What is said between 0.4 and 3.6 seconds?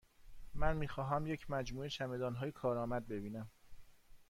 من می خواهم یک مجموعه چمدانهای کارآمد ببینم.